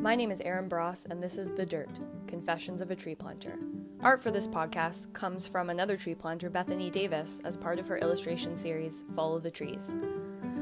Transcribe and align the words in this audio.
My 0.00 0.14
name 0.14 0.30
is 0.30 0.40
Aaron 0.40 0.66
Bross, 0.66 1.04
and 1.10 1.22
this 1.22 1.36
is 1.36 1.50
The 1.50 1.66
Dirt 1.66 2.00
Confessions 2.26 2.80
of 2.80 2.90
a 2.90 2.96
Tree 2.96 3.14
Planter. 3.14 3.58
Art 4.00 4.18
for 4.18 4.30
this 4.30 4.48
podcast 4.48 5.12
comes 5.12 5.46
from 5.46 5.68
another 5.68 5.94
tree 5.94 6.14
planter, 6.14 6.48
Bethany 6.48 6.88
Davis, 6.88 7.38
as 7.44 7.58
part 7.58 7.78
of 7.78 7.86
her 7.86 7.98
illustration 7.98 8.56
series, 8.56 9.04
Follow 9.14 9.38
the 9.38 9.50
Trees. 9.50 9.94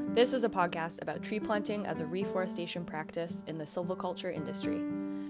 This 0.08 0.32
is 0.32 0.42
a 0.42 0.48
podcast 0.48 1.00
about 1.02 1.22
tree 1.22 1.38
planting 1.38 1.86
as 1.86 2.00
a 2.00 2.06
reforestation 2.06 2.84
practice 2.84 3.44
in 3.46 3.58
the 3.58 3.64
silviculture 3.64 4.34
industry. 4.34 4.82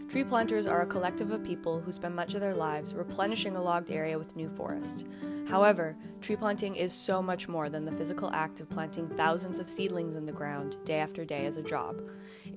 Tree 0.08 0.24
planters 0.24 0.66
are 0.66 0.80
a 0.80 0.86
collective 0.86 1.30
of 1.30 1.44
people 1.44 1.78
who 1.78 1.92
spend 1.92 2.16
much 2.16 2.32
of 2.32 2.40
their 2.40 2.54
lives 2.54 2.94
replenishing 2.94 3.56
a 3.56 3.62
logged 3.62 3.90
area 3.90 4.18
with 4.18 4.36
new 4.36 4.48
forest. 4.48 5.06
However, 5.50 5.98
tree 6.22 6.36
planting 6.36 6.76
is 6.76 6.94
so 6.94 7.20
much 7.20 7.46
more 7.46 7.68
than 7.68 7.84
the 7.84 7.92
physical 7.92 8.30
act 8.32 8.60
of 8.60 8.70
planting 8.70 9.06
thousands 9.18 9.58
of 9.58 9.68
seedlings 9.68 10.16
in 10.16 10.24
the 10.24 10.32
ground 10.32 10.78
day 10.86 10.98
after 10.98 11.26
day 11.26 11.44
as 11.44 11.58
a 11.58 11.62
job. 11.62 12.00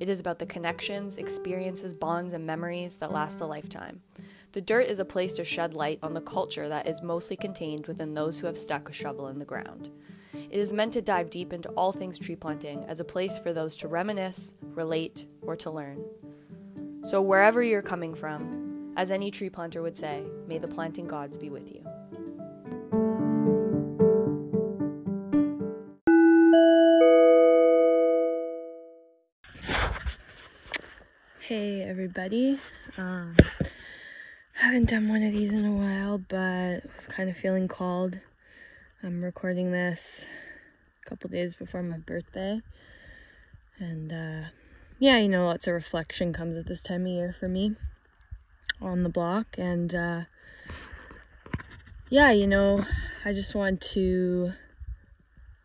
It 0.01 0.09
is 0.09 0.19
about 0.19 0.39
the 0.39 0.47
connections, 0.47 1.17
experiences, 1.17 1.93
bonds, 1.93 2.33
and 2.33 2.43
memories 2.43 2.97
that 2.97 3.11
last 3.11 3.39
a 3.39 3.45
lifetime. 3.45 4.01
The 4.53 4.59
dirt 4.59 4.87
is 4.87 4.97
a 4.99 5.05
place 5.05 5.33
to 5.33 5.43
shed 5.43 5.75
light 5.75 5.99
on 6.01 6.15
the 6.15 6.21
culture 6.21 6.67
that 6.67 6.87
is 6.87 7.03
mostly 7.03 7.35
contained 7.35 7.85
within 7.85 8.15
those 8.15 8.39
who 8.39 8.47
have 8.47 8.57
stuck 8.57 8.89
a 8.89 8.93
shovel 8.93 9.27
in 9.27 9.37
the 9.37 9.45
ground. 9.45 9.91
It 10.33 10.57
is 10.57 10.73
meant 10.73 10.93
to 10.93 11.03
dive 11.03 11.29
deep 11.29 11.53
into 11.53 11.69
all 11.73 11.91
things 11.91 12.17
tree 12.17 12.35
planting 12.35 12.83
as 12.85 12.99
a 12.99 13.05
place 13.05 13.37
for 13.37 13.53
those 13.53 13.77
to 13.77 13.87
reminisce, 13.87 14.55
relate, 14.61 15.27
or 15.43 15.55
to 15.57 15.69
learn. 15.69 16.03
So, 17.03 17.21
wherever 17.21 17.61
you're 17.61 17.83
coming 17.83 18.15
from, 18.15 18.95
as 18.97 19.11
any 19.11 19.29
tree 19.29 19.51
planter 19.51 19.83
would 19.83 19.97
say, 19.99 20.23
may 20.47 20.57
the 20.57 20.67
planting 20.67 21.05
gods 21.05 21.37
be 21.37 21.51
with 21.51 21.71
you. 21.71 21.90
Hey, 31.51 31.81
everybody. 31.81 32.61
Um, 32.97 33.35
haven't 34.53 34.89
done 34.89 35.09
one 35.09 35.21
of 35.21 35.33
these 35.33 35.51
in 35.51 35.65
a 35.65 35.71
while, 35.73 36.17
but 36.17 36.85
was 36.95 37.07
kind 37.09 37.29
of 37.29 37.35
feeling 37.35 37.67
called. 37.67 38.17
I'm 39.03 39.21
recording 39.21 39.69
this 39.73 39.99
a 41.05 41.09
couple 41.09 41.29
days 41.29 41.53
before 41.53 41.83
my 41.83 41.97
birthday. 41.97 42.61
And, 43.79 44.13
uh, 44.13 44.47
yeah, 44.97 45.17
you 45.17 45.27
know, 45.27 45.47
lots 45.47 45.67
of 45.67 45.73
reflection 45.73 46.31
comes 46.31 46.57
at 46.57 46.67
this 46.67 46.79
time 46.79 47.01
of 47.01 47.11
year 47.11 47.35
for 47.37 47.49
me 47.49 47.75
on 48.81 49.03
the 49.03 49.09
block. 49.09 49.47
And 49.57 49.93
uh, 49.93 50.21
yeah, 52.09 52.31
you 52.31 52.47
know, 52.47 52.85
I 53.25 53.33
just 53.33 53.53
want 53.53 53.81
to 53.93 54.53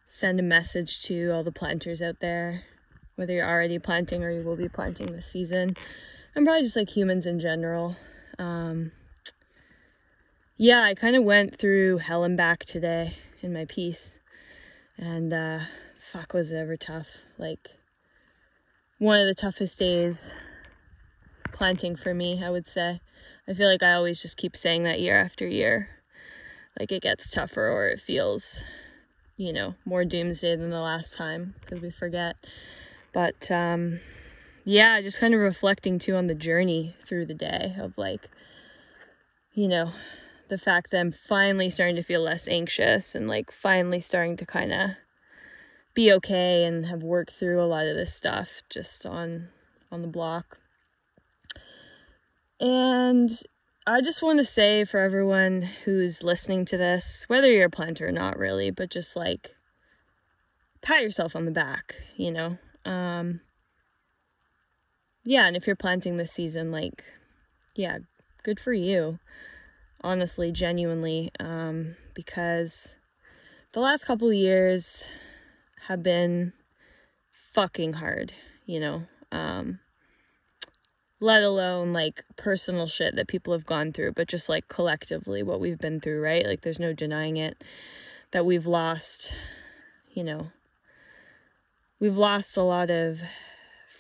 send 0.09 0.41
a 0.41 0.43
message 0.43 1.05
to 1.05 1.31
all 1.31 1.45
the 1.45 1.53
planters 1.53 2.03
out 2.03 2.17
there, 2.19 2.65
whether 3.17 3.33
you're 3.33 3.48
already 3.48 3.78
planting 3.78 4.22
or 4.22 4.31
you 4.31 4.42
will 4.42 4.56
be 4.56 4.69
planting 4.69 5.12
this 5.12 5.27
season, 5.33 5.77
and 6.34 6.47
probably 6.47 6.62
just 6.62 6.77
like 6.77 6.89
humans 6.89 7.27
in 7.27 7.41
general. 7.41 7.97
Um, 8.39 8.92
yeah, 10.56 10.83
I 10.83 10.95
kind 10.95 11.17
of 11.17 11.25
went 11.25 11.59
through 11.59 11.98
hell 11.98 12.25
and 12.25 12.37
back 12.37 12.64
today 12.64 13.17
in 13.42 13.53
my 13.53 13.64
piece, 13.67 14.12
and 14.97 15.33
uh, 15.33 15.61
fuck, 16.12 16.33
was 16.33 16.50
it 16.50 16.56
ever 16.56 16.77
tough. 16.77 17.06
Like, 17.39 17.69
one 18.98 19.20
of 19.20 19.27
the 19.27 19.34
toughest 19.34 19.78
days 19.78 20.31
planting 21.53 21.97
for 21.97 22.14
me, 22.14 22.42
I 22.42 22.50
would 22.50 22.67
say. 22.72 23.00
I 23.48 23.55
feel 23.55 23.69
like 23.69 23.83
I 23.83 23.92
always 23.92 24.20
just 24.20 24.37
keep 24.37 24.56
saying 24.56 24.84
that 24.84 25.00
year 25.00 25.19
after 25.20 25.47
year. 25.47 25.89
Like 26.78 26.92
it 26.92 27.03
gets 27.03 27.31
tougher 27.31 27.69
or 27.69 27.89
it 27.89 28.00
feels, 28.00 28.44
you 29.37 29.53
know, 29.53 29.75
more 29.84 30.05
doomsday 30.05 30.56
than 30.56 30.70
the 30.70 30.81
last 30.81 31.14
time 31.14 31.55
because 31.61 31.81
we 31.81 31.91
forget. 31.91 32.37
But 33.17 33.50
um 33.50 34.00
yeah, 34.67 35.00
just 35.00 35.19
kind 35.19 35.33
of 35.33 35.41
reflecting 35.41 35.98
too 35.98 36.17
on 36.17 36.27
the 36.27 36.34
journey 36.34 36.95
through 37.09 37.25
the 37.25 37.33
day 37.33 37.75
of 37.81 37.97
like 37.97 38.28
you 39.55 39.69
know, 39.69 39.91
the 40.50 40.59
fact 40.59 40.91
that 40.91 40.98
I'm 40.98 41.14
finally 41.27 41.71
starting 41.71 41.97
to 41.97 42.03
feel 42.03 42.21
less 42.21 42.47
anxious 42.47 43.15
and 43.15 43.27
like 43.27 43.50
finally 43.62 44.03
starting 44.03 44.37
to 44.37 44.44
kind 44.44 44.71
of 44.71 44.91
be 45.94 46.12
okay 46.12 46.65
and 46.65 46.84
have 46.84 47.03
worked 47.03 47.32
through 47.38 47.62
a 47.62 47.65
lot 47.65 47.87
of 47.87 47.97
this 47.97 48.15
stuff 48.15 48.49
just 48.69 49.06
on 49.06 49.48
on 49.91 50.03
the 50.03 50.09
block. 50.09 50.59
And 52.60 53.31
I 53.87 54.03
just 54.03 54.21
want 54.21 54.41
to 54.41 54.44
say 54.44 54.84
for 54.84 55.00
everyone 55.00 55.62
who's 55.62 56.22
listening 56.22 56.66
to 56.66 56.77
this, 56.77 57.25
whether 57.28 57.50
you're 57.50 57.69
a 57.69 57.71
planter 57.71 58.09
or 58.09 58.12
not 58.12 58.37
really, 58.37 58.71
but 58.71 58.91
just 58.91 59.16
like 59.16 59.53
pat 60.83 61.00
yourself 61.00 61.34
on 61.34 61.47
the 61.47 61.50
back, 61.50 61.94
you 62.19 62.31
know. 62.31 62.59
Um 62.86 63.41
yeah, 65.24 65.47
and 65.47 65.56
if 65.56 65.66
you're 65.66 65.76
planting 65.76 66.16
this 66.16 66.30
season 66.34 66.70
like 66.70 67.04
yeah, 67.74 67.98
good 68.42 68.58
for 68.58 68.72
you. 68.72 69.19
Honestly, 70.00 70.52
genuinely 70.52 71.30
um 71.41 71.97
because 72.14 72.70
the 73.72 73.80
last 73.80 74.06
couple 74.06 74.32
years 74.32 75.02
have 75.86 76.02
been 76.02 76.52
fucking 77.54 77.94
hard, 77.94 78.32
you 78.66 78.80
know. 78.80 79.03
Um, 79.32 79.80
let 81.20 81.42
alone 81.42 81.92
like 81.92 82.22
personal 82.36 82.86
shit 82.86 83.16
that 83.16 83.28
people 83.28 83.53
have 83.53 83.66
gone 83.66 83.92
through, 83.92 84.12
but 84.12 84.28
just 84.28 84.48
like 84.48 84.68
collectively 84.68 85.42
what 85.42 85.60
we've 85.60 85.78
been 85.78 86.00
through, 86.00 86.20
right? 86.22 86.47
Like 86.47 86.62
there's 86.62 86.78
no 86.78 86.92
denying 86.92 87.38
it 87.38 87.62
that 88.32 88.44
we've 88.44 88.66
lost, 88.66 89.30
you 90.12 90.24
know, 90.24 90.48
we've 92.01 92.17
lost 92.17 92.57
a 92.57 92.62
lot 92.62 92.91
of 92.91 93.19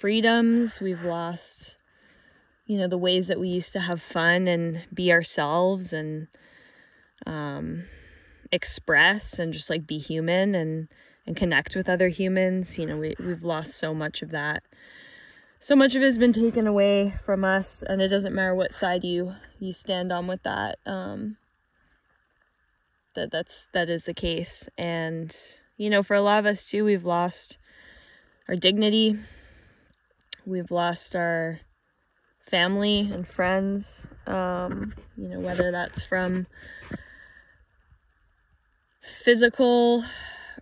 freedoms, 0.00 0.80
we've 0.80 1.02
lost 1.02 1.76
you 2.66 2.78
know 2.78 2.88
the 2.88 2.98
ways 2.98 3.28
that 3.28 3.38
we 3.38 3.48
used 3.48 3.72
to 3.72 3.80
have 3.80 4.02
fun 4.02 4.48
and 4.48 4.82
be 4.92 5.12
ourselves 5.12 5.92
and 5.92 6.26
um 7.24 7.84
express 8.50 9.38
and 9.38 9.52
just 9.52 9.70
like 9.70 9.86
be 9.86 9.98
human 9.98 10.54
and 10.54 10.88
and 11.26 11.36
connect 11.36 11.74
with 11.74 11.88
other 11.88 12.08
humans. 12.08 12.78
You 12.78 12.86
know, 12.86 12.96
we, 12.96 13.14
we've 13.18 13.42
lost 13.42 13.78
so 13.78 13.92
much 13.92 14.22
of 14.22 14.30
that. 14.30 14.62
So 15.60 15.74
much 15.74 15.94
of 15.96 16.02
it 16.02 16.06
has 16.06 16.18
been 16.18 16.32
taken 16.32 16.66
away 16.66 17.14
from 17.24 17.44
us, 17.44 17.82
and 17.88 18.00
it 18.00 18.08
doesn't 18.08 18.34
matter 18.34 18.54
what 18.54 18.74
side 18.74 19.02
you 19.02 19.34
you 19.58 19.72
stand 19.72 20.12
on 20.12 20.26
with 20.26 20.42
that. 20.44 20.78
Um, 20.86 21.36
that 23.14 23.32
that's 23.32 23.64
that 23.72 23.88
is 23.88 24.04
the 24.04 24.14
case, 24.14 24.68
and 24.78 25.34
you 25.76 25.90
know, 25.90 26.02
for 26.02 26.14
a 26.14 26.22
lot 26.22 26.38
of 26.38 26.46
us 26.46 26.64
too, 26.64 26.84
we've 26.84 27.04
lost 27.04 27.56
our 28.48 28.56
dignity. 28.56 29.18
We've 30.44 30.70
lost 30.70 31.16
our 31.16 31.60
family 32.50 33.10
and 33.12 33.26
friends. 33.26 34.06
Um, 34.26 34.94
you 35.16 35.28
know, 35.28 35.40
whether 35.40 35.72
that's 35.72 36.02
from 36.04 36.46
physical 39.24 40.04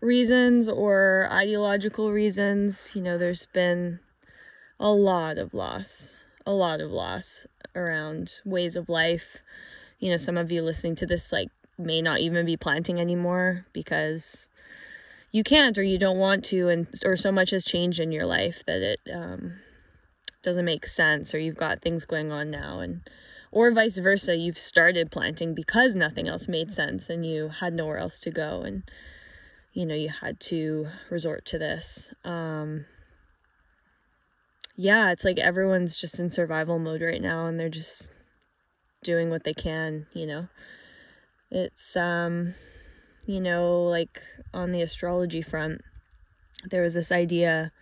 reasons 0.01 0.69
or 0.69 1.29
ideological 1.31 2.11
reasons, 2.11 2.77
you 2.95 3.03
know, 3.03 3.19
there's 3.19 3.47
been 3.53 4.01
a 4.81 4.89
lot 4.89 5.39
of 5.39 5.55
loss, 5.55 6.09
a 6.47 6.53
lot 6.53 6.81
of 6.81 6.91
loss 6.91 7.27
around 7.75 8.31
ways 8.45 8.77
of 8.77 8.89
life. 8.89 9.25
You 9.99 10.11
know, 10.11 10.17
some 10.17 10.37
of 10.37 10.51
you 10.51 10.63
listening 10.63 10.97
to 10.97 11.07
this, 11.07 11.31
like, 11.33 11.49
may 11.79 12.01
not 12.03 12.21
even 12.21 12.47
be 12.47 12.57
planting 12.57 13.01
anymore 13.01 13.67
because 13.73 14.23
you 15.35 15.43
can't 15.43 15.77
or 15.77 15.83
you 15.83 15.99
don't 15.99 16.19
want 16.19 16.45
to, 16.45 16.69
and 16.69 16.87
or 17.05 17.17
so 17.17 17.33
much 17.33 17.51
has 17.51 17.65
changed 17.65 17.99
in 17.99 18.13
your 18.13 18.25
life 18.25 18.63
that 18.69 18.83
it 18.83 19.01
um, 19.13 19.55
doesn't 20.45 20.65
make 20.65 20.87
sense, 20.87 21.35
or 21.35 21.41
you've 21.41 21.57
got 21.57 21.83
things 21.83 22.05
going 22.05 22.31
on 22.31 22.53
now, 22.53 22.79
and 22.79 23.01
or 23.51 23.73
vice 23.73 23.99
versa, 23.99 24.37
you've 24.37 24.57
started 24.57 25.11
planting 25.11 25.53
because 25.53 25.97
nothing 25.97 26.29
else 26.29 26.47
made 26.47 26.73
sense 26.73 27.11
and 27.11 27.27
you 27.27 27.49
had 27.49 27.73
nowhere 27.73 27.99
else 27.99 28.21
to 28.21 28.31
go, 28.31 28.63
and 28.63 28.85
you 29.73 29.85
know, 29.85 29.97
you 29.97 30.09
had 30.09 30.39
to 30.39 30.87
resort 31.11 31.45
to 31.47 31.59
this. 31.59 32.11
Um, 32.25 32.85
yeah, 34.77 35.11
it's 35.11 35.25
like 35.25 35.41
everyone's 35.41 35.97
just 35.97 36.21
in 36.21 36.31
survival 36.31 36.79
mode 36.79 37.03
right 37.03 37.21
now 37.21 37.47
and 37.47 37.59
they're 37.59 37.69
just 37.69 38.09
doing 39.03 39.31
what 39.31 39.43
they 39.43 39.53
can, 39.53 40.07
you 40.13 40.27
know. 40.27 40.47
It's, 41.51 41.97
um, 41.97 42.55
you 43.27 43.41
know, 43.41 43.85
like 43.85 44.21
on 44.53 44.73
the 44.73 44.83
astrology 44.83 45.43
front, 45.43 45.83
there 46.71 46.83
was 46.83 46.95
this 46.95 47.13
idea 47.13 47.73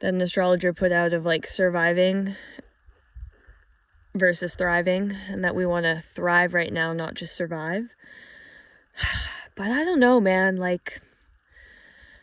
that 0.00 0.14
an 0.14 0.20
astrologer 0.20 0.72
put 0.72 0.92
out 0.92 1.12
of 1.12 1.24
like 1.24 1.46
surviving 1.46 2.36
versus 4.14 4.54
thriving, 4.54 5.16
and 5.28 5.44
that 5.44 5.54
we 5.54 5.66
want 5.66 5.84
to 5.84 6.04
thrive 6.14 6.54
right 6.54 6.72
now, 6.72 6.92
not 6.92 7.14
just 7.14 7.34
survive. 7.36 7.84
But 9.54 9.66
I 9.66 9.84
don't 9.84 10.00
know, 10.00 10.18
man. 10.18 10.56
Like, 10.56 11.02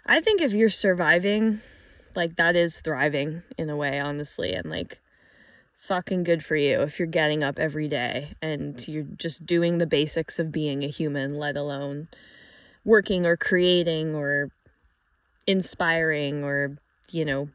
I 0.03 0.19
think 0.19 0.41
if 0.41 0.51
you're 0.51 0.71
surviving, 0.71 1.61
like, 2.15 2.37
that 2.37 2.55
is 2.55 2.73
thriving 2.83 3.43
in 3.55 3.69
a 3.69 3.77
way, 3.77 3.99
honestly. 3.99 4.53
And, 4.53 4.67
like, 4.67 4.97
fucking 5.89 6.23
good 6.23 6.45
for 6.45 6.55
you 6.55 6.83
if 6.83 6.99
you're 6.99 7.07
getting 7.07 7.43
up 7.43 7.57
every 7.57 7.89
day 7.89 8.35
and 8.43 8.87
you're 8.87 9.07
just 9.17 9.43
doing 9.43 9.79
the 9.79 9.87
basics 9.87 10.37
of 10.37 10.51
being 10.51 10.83
a 10.83 10.87
human, 10.87 11.33
let 11.33 11.57
alone 11.57 12.07
working 12.85 13.25
or 13.25 13.35
creating 13.35 14.13
or 14.13 14.51
inspiring 15.47 16.43
or, 16.43 16.77
you 17.09 17.25
know, 17.25 17.49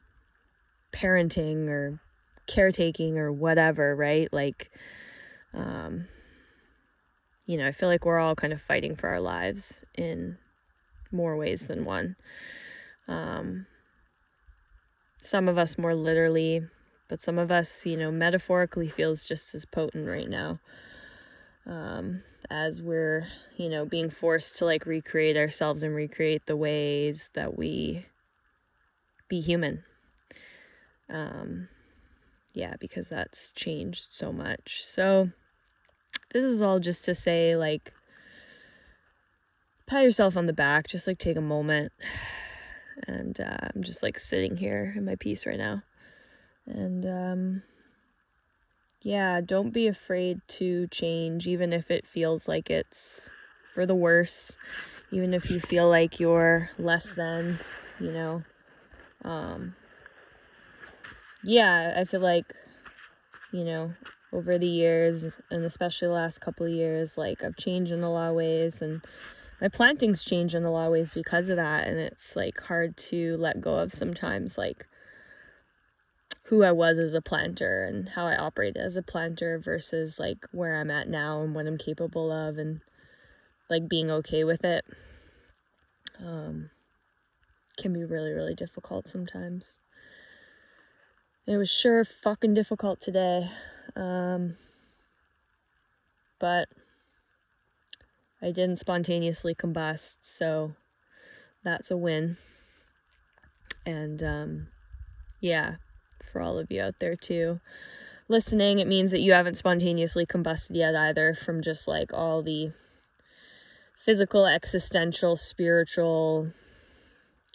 parenting 0.93 1.69
or 1.69 2.01
caretaking 2.49 3.19
or 3.19 3.31
whatever, 3.31 3.95
right? 3.95 4.29
Like, 4.33 4.69
um, 5.55 6.09
you 7.47 7.57
know, 7.57 7.69
I 7.69 7.73
feel 7.73 7.89
like 7.89 8.05
we're 8.05 8.19
all 8.19 8.35
kind 8.35 8.53
of 8.53 8.61
fighting 8.61 8.97
for 8.97 9.09
our 9.11 9.21
lives 9.21 9.73
in 9.95 10.37
more 11.13 11.37
ways 11.37 11.61
than 11.69 11.85
one. 11.85 12.17
Um, 13.07 13.67
some 15.23 15.49
of 15.49 15.57
us 15.57 15.79
more 15.79 15.95
literally, 15.95 16.63
but 17.09 17.23
some 17.23 17.39
of 17.39 17.51
us, 17.51 17.69
you 17.85 17.97
know, 17.97 18.11
metaphorically 18.11 18.89
feels 18.89 19.25
just 19.25 19.55
as 19.55 19.65
potent 19.65 20.09
right 20.09 20.29
now. 20.29 20.59
Um, 21.67 22.23
as 22.51 22.83
we're, 22.83 23.27
you 23.57 23.69
know, 23.69 23.85
being 23.85 24.11
forced 24.11 24.59
to 24.59 24.65
like 24.65 24.87
recreate 24.87 25.37
ourselves 25.37 25.83
and 25.83 25.95
recreate 25.95 26.47
the 26.47 26.57
ways 26.57 27.31
that 27.35 27.57
we 27.57 28.07
be 29.29 29.41
human. 29.41 29.83
Um, 31.09 31.69
yeah, 32.53 32.75
because 32.79 33.07
that's 33.09 33.51
changed 33.53 34.07
so 34.11 34.33
much. 34.33 34.85
So, 34.95 35.31
this 36.33 36.45
is 36.45 36.63
all 36.63 36.79
just 36.79 37.05
to 37.07 37.15
say, 37.15 37.57
like, 37.57 37.93
pat 39.87 40.05
yourself 40.05 40.37
on 40.37 40.47
the 40.47 40.53
back, 40.53 40.89
just 40.89 41.07
like 41.07 41.19
take 41.19 41.37
a 41.37 41.43
moment. 41.43 41.93
And 43.09 43.41
uh, 43.41 43.57
I'm 43.75 43.83
just 43.83 44.05
like 44.05 44.21
sitting 44.21 44.57
here 44.57 44.95
in 44.97 45.05
my 45.05 45.17
piece 45.17 45.47
right 45.47 45.59
now. 45.59 45.83
And, 46.67 47.07
um, 47.07 47.63
yeah, 49.03 49.41
don't 49.43 49.71
be 49.71 49.87
afraid 49.87 50.41
to 50.59 50.87
change, 50.89 51.47
even 51.47 51.73
if 51.73 51.91
it 51.91 52.07
feels 52.07 52.49
like 52.49 52.71
it's 52.71 53.29
for 53.75 53.87
the 53.87 53.95
worse, 53.95 54.53
even 55.11 55.35
if 55.35 55.51
you 55.51 55.61
feel 55.61 55.89
like 55.89 56.19
you're 56.19 56.71
less 56.79 57.07
than, 57.15 57.61
you 58.01 58.13
know. 58.13 58.43
Um, 59.25 59.75
yeah, 61.43 61.95
I 61.99 62.05
feel 62.05 62.21
like, 62.21 62.47
you 63.53 63.65
know, 63.65 63.93
over 64.33 64.59
the 64.59 64.67
years, 64.67 65.25
and 65.51 65.65
especially 65.65 66.09
the 66.09 66.15
last 66.15 66.41
couple 66.41 66.67
of 66.67 66.73
years, 66.73 67.19
like 67.19 67.45
I've 67.45 67.57
changed 67.57 67.93
in 67.93 68.03
a 68.03 68.11
lot 68.11 68.31
of 68.31 68.37
ways, 68.37 68.81
and 68.81 69.03
my 69.61 69.69
planting's 69.69 70.23
changed 70.23 70.55
in 70.55 70.65
a 70.65 70.73
lot 70.73 70.87
of 70.87 70.93
ways 70.93 71.11
because 71.15 71.49
of 71.51 71.57
that, 71.57 71.87
and 71.87 71.99
it's 71.99 72.35
like 72.35 72.59
hard 72.59 72.97
to 73.11 73.37
let 73.37 73.61
go 73.61 73.77
of 73.79 73.93
sometimes, 73.93 74.57
like 74.57 74.87
who 76.45 76.63
I 76.63 76.73
was 76.73 76.99
as 76.99 77.15
a 77.15 77.23
planter 77.23 77.85
and 77.85 78.09
how 78.09 78.27
I 78.27 78.37
operated 78.37 78.83
as 78.83 78.97
a 78.97 79.03
planter 79.03 79.59
versus 79.59 80.19
like 80.19 80.39
where 80.53 80.79
I'm 80.79 80.91
at 80.91 81.09
now 81.09 81.43
and 81.43 81.55
what 81.55 81.67
I'm 81.67 81.79
capable 81.79 82.31
of, 82.31 82.59
and 82.59 82.81
like 83.71 83.89
being 83.89 84.11
okay 84.11 84.45
with 84.45 84.65
it. 84.65 84.85
Um, 86.21 86.71
can 87.77 87.93
be 87.93 88.05
really, 88.05 88.33
really 88.33 88.55
difficult 88.55 89.09
sometimes. 89.09 89.65
It 91.47 91.57
was 91.57 91.71
sure 91.71 92.05
fucking 92.05 92.55
difficult 92.55 93.01
today. 93.01 93.51
Um, 93.97 94.57
but 96.39 96.69
I 98.41 98.51
didn't 98.51 98.81
spontaneously 98.81 99.55
combust, 99.55 100.17
so 100.23 100.75
that's 101.63 101.91
a 101.91 101.97
win. 101.97 102.37
And 103.87 104.23
um, 104.23 104.69
yeah, 105.41 105.77
for 106.35 106.43
all 106.43 106.59
of 106.59 106.71
you 106.73 106.83
out 106.83 106.97
there 106.99 107.15
too 107.15 107.61
listening, 108.29 108.81
it 108.81 108.89
means 108.89 109.13
that 109.13 109.21
you 109.21 109.33
haven't 109.33 109.59
spontaneously 109.59 110.27
combusted 110.27 110.75
yet 110.75 110.97
either 110.97 111.39
from 111.45 111.63
just 111.63 111.87
like 111.87 112.13
all 112.13 112.43
the 112.43 112.73
physical, 114.05 114.47
existential, 114.47 115.37
spiritual 115.37 116.51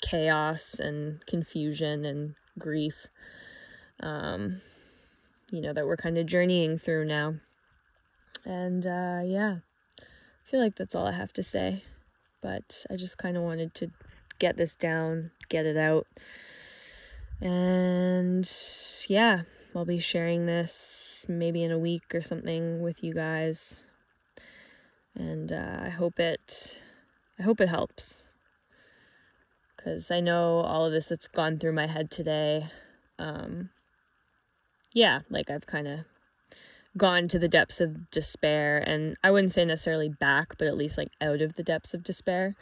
chaos 0.01 0.75
and 0.79 1.25
confusion 1.25 2.05
and 2.05 2.35
grief 2.57 2.95
um, 4.01 4.61
you 5.51 5.61
know, 5.61 5.73
that 5.73 5.85
we're 5.85 5.97
kind 5.97 6.17
of 6.17 6.25
journeying 6.25 6.79
through 6.79 7.05
now. 7.05 7.35
And 8.45 8.85
uh, 8.85 9.21
yeah, 9.25 9.57
I 9.99 10.49
feel 10.49 10.61
like 10.61 10.75
that's 10.75 10.95
all 10.95 11.07
I 11.07 11.11
have 11.11 11.33
to 11.33 11.43
say. 11.43 11.83
But 12.41 12.85
I 12.89 12.95
just 12.95 13.17
kind 13.17 13.35
of 13.35 13.43
wanted 13.43 13.73
to 13.75 13.91
get 14.39 14.55
this 14.55 14.73
down, 14.75 15.31
get 15.49 15.65
it 15.65 15.75
out. 15.75 16.07
And 17.41 18.49
yeah, 19.07 19.41
I'll 19.75 19.85
be 19.85 19.99
sharing 19.99 20.45
this 20.45 21.25
maybe 21.27 21.63
in 21.63 21.71
a 21.71 21.79
week 21.79 22.13
or 22.13 22.21
something 22.21 22.81
with 22.81 23.03
you 23.03 23.13
guys. 23.13 23.83
And 25.15 25.51
uh, 25.51 25.79
I 25.81 25.89
hope 25.89 26.19
it 26.19 26.77
I 27.39 27.43
hope 27.43 27.61
it 27.61 27.69
helps. 27.69 28.31
Cuz 29.83 30.11
I 30.11 30.19
know 30.19 30.59
all 30.59 30.85
of 30.85 30.91
this 30.91 31.07
that's 31.07 31.27
gone 31.27 31.59
through 31.59 31.73
my 31.73 31.87
head 31.87 32.11
today 32.11 32.69
um, 33.19 33.69
yeah, 34.93 35.19
like 35.29 35.51
I've 35.51 35.67
kind 35.67 35.87
of 35.87 35.99
gone 36.97 37.27
to 37.27 37.37
the 37.37 37.47
depths 37.47 37.81
of 37.81 38.09
despair 38.09 38.79
and 38.79 39.15
I 39.23 39.29
wouldn't 39.29 39.53
say 39.53 39.65
necessarily 39.65 40.09
back, 40.09 40.57
but 40.57 40.67
at 40.67 40.77
least 40.77 40.97
like 40.97 41.11
out 41.21 41.41
of 41.41 41.55
the 41.55 41.63
depths 41.63 41.93
of 41.93 42.03
despair, 42.03 42.55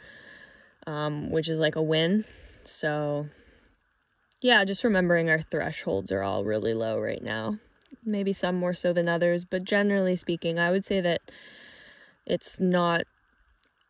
um, 0.86 1.30
which 1.30 1.48
is 1.48 1.58
like 1.58 1.76
a 1.76 1.82
win. 1.82 2.24
So, 2.64 3.26
yeah, 4.40 4.64
just 4.64 4.84
remembering 4.84 5.28
our 5.28 5.42
thresholds 5.42 6.12
are 6.12 6.22
all 6.22 6.44
really 6.44 6.74
low 6.74 7.00
right 7.00 7.22
now. 7.22 7.58
Maybe 8.04 8.32
some 8.32 8.56
more 8.56 8.74
so 8.74 8.92
than 8.92 9.08
others, 9.08 9.44
but 9.44 9.64
generally 9.64 10.16
speaking, 10.16 10.58
I 10.58 10.70
would 10.70 10.86
say 10.86 11.00
that 11.00 11.20
it's 12.26 12.60
not 12.60 13.02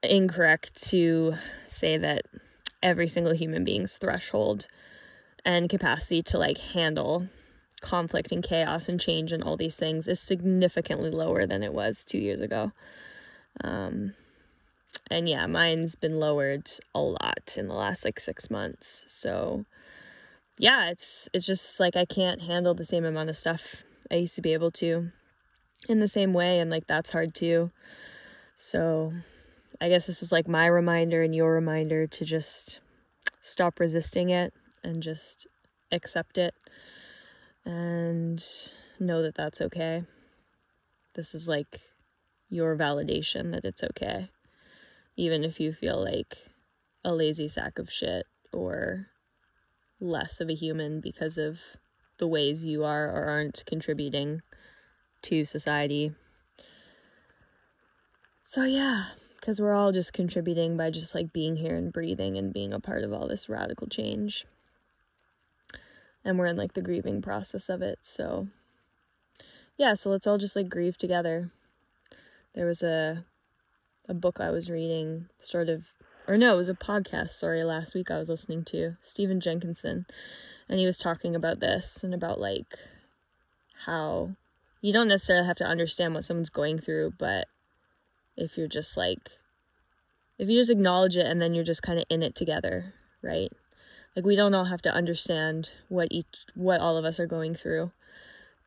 incorrect 0.03 0.89
to 0.91 1.35
say 1.71 1.99
that 1.99 2.23
every 2.83 3.09
single 3.09 3.35
human 3.35 3.65
being's 3.65 3.97
threshold 3.97 4.67
and 5.45 5.69
capacity 5.69 6.23
to 6.23 6.39
like 6.39 6.59
handle 6.59 7.29
conflict 7.81 8.33
and 8.33 8.43
chaos 8.43 8.89
and 8.89 9.01
change 9.01 9.33
and 9.33 9.43
all 9.43 9.57
these 9.57 9.77
things 9.77 10.09
is 10.09 10.21
significantly 10.21 11.11
lower 11.11 11.47
than 11.47 11.63
it 11.63 11.73
was 11.73 12.05
two 12.05 12.19
years 12.19 12.41
ago. 12.41 12.73
Um, 13.63 14.15
and 15.11 15.29
yeah, 15.29 15.47
mine's 15.47 15.95
been 15.95 16.19
lowered 16.19 16.71
a 16.95 17.01
lot 17.01 17.55
in 17.57 17.69
the 17.69 17.75
last 17.75 18.05
like 18.05 18.19
six 18.19 18.51
months. 18.51 19.05
So 19.07 19.65
yeah, 20.59 20.91
it's 20.91 21.29
it's 21.33 21.47
just 21.47 21.81
like 21.81 21.97
I 21.97 22.05
can't 22.05 22.43
handle 22.43 22.75
the 22.75 22.85
same 22.85 23.05
amount 23.05 23.31
of 23.31 23.37
stuff 23.37 23.63
I 24.11 24.17
used 24.17 24.35
to 24.35 24.43
be 24.43 24.53
able 24.53 24.73
to 24.73 25.11
in 25.89 26.01
the 26.01 26.09
same 26.09 26.33
way, 26.33 26.61
and 26.61 26.71
like 26.71 26.87
that's 26.87 27.11
hard 27.11 27.35
too. 27.35 27.71
So 28.57 29.13
I 29.81 29.89
guess 29.89 30.07
this 30.07 30.23
is 30.23 30.33
like 30.33 30.49
my 30.49 30.67
reminder 30.67 31.23
and 31.23 31.35
your 31.35 31.53
reminder 31.53 32.07
to 32.07 32.25
just 32.25 32.81
stop 33.41 33.79
resisting 33.79 34.31
it 34.31 34.53
and 34.83 35.03
just 35.03 35.47
accept 35.93 36.39
it 36.39 36.55
and 37.65 38.45
know 38.99 39.23
that 39.23 39.37
that's 39.37 39.61
okay. 39.61 40.03
This 41.15 41.35
is 41.35 41.47
like 41.47 41.81
your 42.49 42.77
validation 42.77 43.53
that 43.53 43.65
it's 43.65 43.83
okay. 43.83 44.31
Even 45.17 45.45
if 45.45 45.61
you 45.61 45.73
feel 45.73 46.03
like 46.03 46.37
a 47.05 47.13
lazy 47.13 47.49
sack 47.49 47.79
of 47.79 47.91
shit 47.91 48.27
or 48.53 49.07
less 50.01 50.41
of 50.41 50.49
a 50.49 50.55
human 50.55 51.01
because 51.01 51.39
of 51.39 51.59
the 52.19 52.27
ways 52.27 52.65
you 52.65 52.85
are 52.85 53.09
or 53.09 53.25
aren't 53.25 53.65
contributing 53.67 54.43
to 55.23 55.45
society. 55.45 56.13
So, 58.45 58.65
yeah, 58.65 59.07
because 59.41 59.61
we're 59.61 59.75
all 59.75 59.93
just 59.93 60.13
contributing 60.13 60.77
by 60.77 60.91
just 60.91 61.15
like 61.15 61.33
being 61.33 61.57
here 61.57 61.77
and 61.77 61.93
breathing 61.93 62.39
and 62.39 62.53
being 62.53 62.73
a 62.73 62.81
part 62.81 63.05
of 63.05 63.13
all 63.13 63.29
this 63.29 63.49
radical 63.49 63.87
change 63.87 64.47
and 66.25 66.39
we're 66.39 66.47
in 66.47 66.57
like 66.57 66.75
the 66.75 66.83
grieving 66.83 67.23
process 67.23 67.69
of 67.69 67.83
it. 67.83 67.99
So 68.03 68.49
yeah, 69.79 69.95
so 69.95 70.11
let's 70.11 70.27
all 70.27 70.39
just 70.39 70.57
like 70.57 70.69
grieve 70.69 70.99
together. 70.99 71.51
There 72.55 72.67
was 72.67 72.83
a 72.83 73.25
a 74.09 74.15
book 74.15 74.39
I 74.41 74.51
was 74.51 74.71
reading, 74.71 75.27
sort 75.41 75.69
of 75.69 75.85
or 76.29 76.37
no, 76.37 76.55
it 76.55 76.59
was 76.59 76.69
a 76.69 76.75
podcast, 76.75 77.33
sorry, 77.33 77.65
last 77.65 77.95
week 77.95 78.11
I 78.11 78.19
was 78.19 78.29
listening 78.29 78.63
to 78.67 78.97
Stephen 79.03 79.41
Jenkinson 79.41 80.05
and 80.69 80.79
he 80.79 80.85
was 80.85 80.99
talking 80.99 81.35
about 81.35 81.59
this 81.59 82.01
and 82.03 82.13
about 82.13 82.39
like 82.39 82.77
how 83.87 84.37
you 84.83 84.93
don't 84.93 85.09
necessarily 85.09 85.47
have 85.47 85.57
to 85.57 85.65
understand 85.65 86.15
what 86.15 86.27
someone's 86.27 86.51
going 86.51 86.81
through, 86.81 87.15
but 87.19 87.47
if 88.37 88.59
you're 88.59 88.69
just 88.69 88.97
like 88.97 89.31
if 90.39 90.49
you 90.49 90.61
just 90.61 90.71
acknowledge 90.71 91.17
it 91.17 91.27
and 91.27 91.41
then 91.41 91.55
you're 91.55 91.65
just 91.65 91.83
kind 91.83 91.99
of 91.99 92.05
in 92.11 92.23
it 92.23 92.37
together, 92.37 92.93
right? 93.23 93.51
Like 94.15 94.27
we 94.27 94.37
don't 94.37 94.55
all 94.55 94.67
have 94.67 94.83
to 94.83 94.93
understand 94.93 95.71
what 95.89 96.09
each 96.11 96.27
what 96.55 96.81
all 96.81 96.99
of 96.99 97.07
us 97.07 97.19
are 97.19 97.27
going 97.27 97.55
through. 97.55 97.91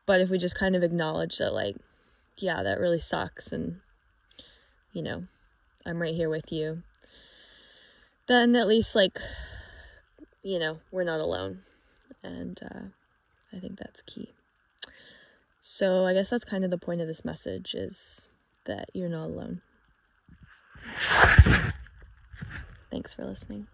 But 0.04 0.20
if 0.20 0.30
we 0.30 0.38
just 0.38 0.56
kind 0.56 0.74
of 0.74 0.82
acknowledge 0.82 1.38
that 1.38 1.54
like 1.54 1.76
yeah, 2.38 2.64
that 2.64 2.80
really 2.80 3.00
sucks 3.00 3.52
and 3.52 3.76
you 4.92 5.02
know, 5.02 5.24
I'm 5.86 6.02
right 6.02 6.14
here 6.14 6.28
with 6.28 6.50
you. 6.50 6.82
Then 8.32 8.56
at 8.56 8.66
least 8.66 8.94
like 8.94 9.18
you 10.42 10.58
know, 10.58 10.78
we're 10.90 11.04
not 11.04 11.20
alone. 11.20 11.60
And 12.22 12.58
uh 12.62 12.80
I 13.54 13.60
think 13.60 13.78
that's 13.78 14.00
key. 14.06 14.32
So 15.62 16.06
I 16.06 16.14
guess 16.14 16.30
that's 16.30 16.46
kind 16.46 16.64
of 16.64 16.70
the 16.70 16.78
point 16.78 17.02
of 17.02 17.08
this 17.08 17.26
message 17.26 17.74
is 17.74 18.28
that 18.64 18.88
you're 18.94 19.10
not 19.10 19.26
alone. 19.26 19.60
Thanks 22.90 23.12
for 23.12 23.26
listening. 23.26 23.66